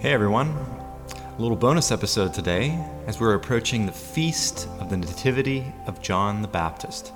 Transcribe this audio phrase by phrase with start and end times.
[0.00, 0.56] Hey everyone,
[1.10, 6.40] a little bonus episode today as we're approaching the feast of the Nativity of John
[6.40, 7.12] the Baptist.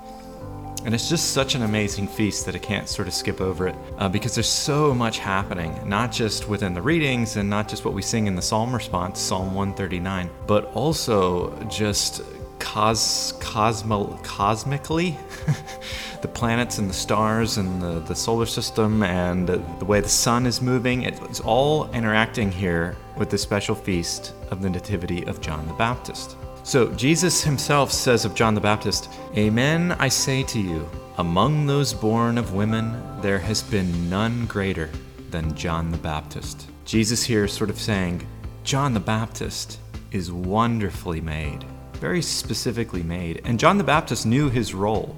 [0.83, 3.75] And it's just such an amazing feast that I can't sort of skip over it
[3.99, 7.93] uh, because there's so much happening, not just within the readings and not just what
[7.93, 12.21] we sing in the psalm response, Psalm 139, but also just
[12.59, 15.17] cos, cosmo, cosmically,
[16.23, 20.47] the planets and the stars and the, the solar system and the way the sun
[20.47, 21.03] is moving.
[21.03, 26.37] It's all interacting here with the special feast of the Nativity of John the Baptist.
[26.63, 31.93] So Jesus himself says of John the Baptist, Amen, I say to you, among those
[31.93, 34.89] born of women, there has been none greater
[35.29, 36.67] than John the Baptist.
[36.85, 38.25] Jesus here sort of saying,
[38.63, 39.77] John the Baptist
[40.11, 41.65] is wonderfully made
[42.03, 43.39] very specifically made.
[43.45, 45.15] And John the Baptist knew his role.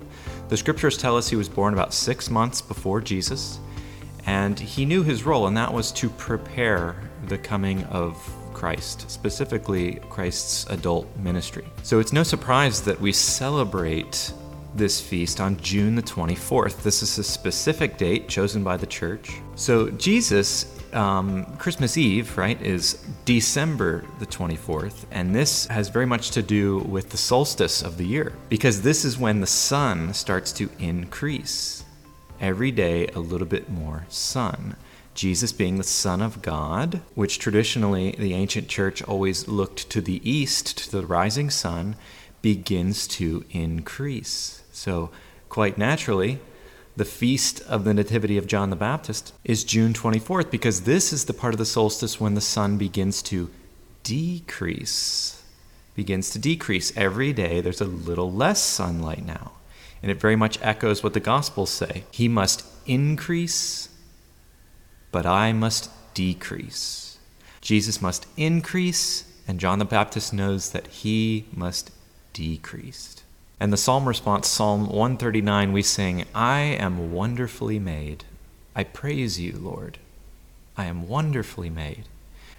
[0.47, 3.59] The scriptures tell us he was born about six months before Jesus,
[4.27, 6.95] and he knew his role, and that was to prepare
[7.27, 8.15] the coming of
[8.53, 11.67] Christ, specifically Christ's adult ministry.
[11.81, 14.31] So it's no surprise that we celebrate
[14.75, 16.83] this feast on June the 24th.
[16.83, 19.39] This is a specific date chosen by the church.
[19.55, 26.31] So Jesus um, Christmas Eve, right, is December the 24th, and this has very much
[26.31, 30.51] to do with the solstice of the year, because this is when the sun starts
[30.53, 31.83] to increase.
[32.39, 34.75] Every day, a little bit more sun.
[35.13, 40.21] Jesus being the Son of God, which traditionally the ancient church always looked to the
[40.29, 41.95] east, to the rising sun,
[42.41, 44.61] begins to increase.
[44.75, 45.09] So,
[45.47, 46.39] quite naturally,
[46.97, 51.25] the feast of the Nativity of John the Baptist is June 24th because this is
[51.25, 53.49] the part of the solstice when the sun begins to
[54.03, 55.41] decrease.
[55.95, 56.95] Begins to decrease.
[56.97, 59.53] Every day there's a little less sunlight now.
[60.03, 63.87] And it very much echoes what the Gospels say He must increase,
[65.09, 67.17] but I must decrease.
[67.61, 71.91] Jesus must increase, and John the Baptist knows that he must
[72.33, 73.24] decrease.
[73.59, 78.25] And the psalm response, Psalm 139, we sing, I am wonderfully made.
[78.75, 79.97] I praise you, Lord.
[80.77, 82.03] I am wonderfully made.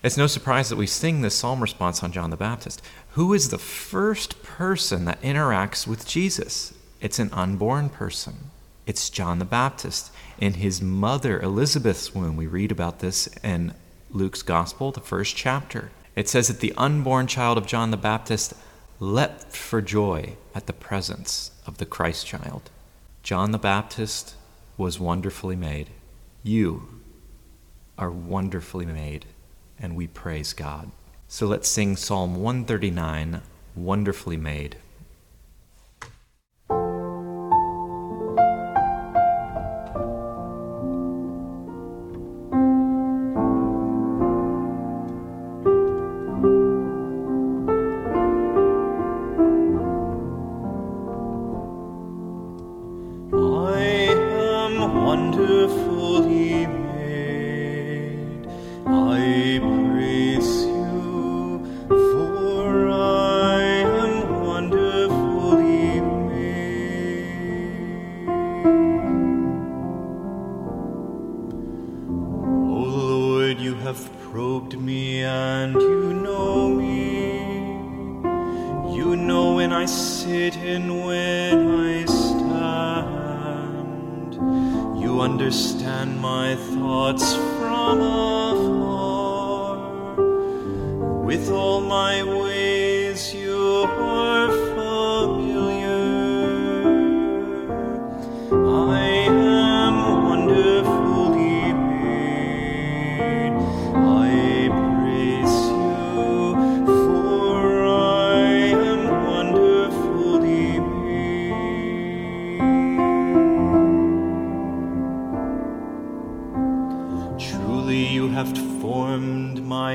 [0.02, 2.80] It's no surprise that we sing this psalm response on John the Baptist.
[3.10, 6.72] Who is the first person that interacts with Jesus?
[7.00, 8.50] It's an unborn person.
[8.86, 10.10] It's John the Baptist.
[10.38, 13.74] In his mother Elizabeth's womb, we read about this in
[14.10, 15.90] Luke's Gospel, the first chapter.
[16.14, 18.54] It says that the unborn child of John the Baptist
[18.98, 22.70] leapt for joy at the presence of the Christ child.
[23.22, 24.34] John the Baptist
[24.76, 25.90] was wonderfully made.
[26.42, 27.00] You
[27.98, 29.26] are wonderfully made,
[29.78, 30.90] and we praise God.
[31.28, 33.42] So let's sing Psalm 139,
[33.74, 34.76] Wonderfully Made.
[55.46, 58.46] wonderfully made.
[58.84, 66.66] I praise you, for I am wonderfully made.
[72.68, 72.82] O
[73.14, 77.06] Lord, you have probed me and you know me.
[78.96, 81.85] You know when I sit and when I
[85.30, 89.74] understand my thoughts from afar.
[91.24, 92.22] With all my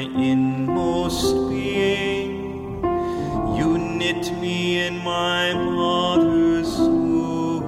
[0.02, 2.84] inmost being.
[3.58, 7.66] You knit me in my mother's womb.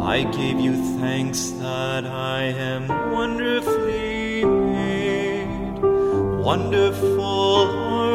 [0.00, 5.80] I gave you thanks that I am wonderfully made.
[6.44, 8.13] Wonderful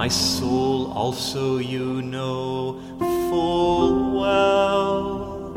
[0.00, 2.80] my soul also you know
[3.28, 5.52] full well,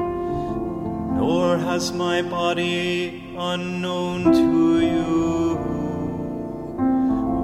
[1.17, 5.55] nor has my body unknown to you.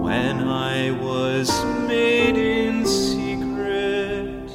[0.08, 1.48] When I was
[1.88, 4.52] made in secret,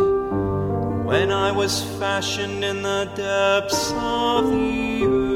[1.10, 5.33] when I was fashioned in the depths of the earth.